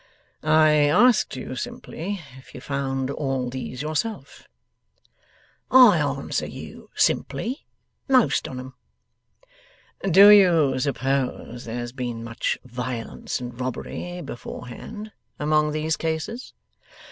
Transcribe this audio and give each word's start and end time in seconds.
'I 0.41 0.71
asked 0.71 1.35
you, 1.35 1.55
simply, 1.55 2.19
if 2.35 2.55
you 2.55 2.59
found 2.59 3.11
all 3.11 3.51
these 3.51 3.83
yourself?' 3.83 4.47
'I 5.69 5.95
answer 5.99 6.47
you, 6.47 6.89
simply, 6.95 7.67
most 8.09 8.47
on 8.47 8.59
'em.' 8.59 8.73
'Do 10.09 10.29
you 10.29 10.79
suppose 10.79 11.65
there 11.65 11.75
has 11.75 11.91
been 11.91 12.23
much 12.23 12.57
violence 12.65 13.39
and 13.39 13.61
robbery, 13.61 14.21
beforehand, 14.21 15.11
among 15.39 15.71
these 15.71 15.97
cases? 15.97 16.55